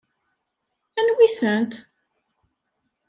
[0.99, 1.73] Anwi-tent?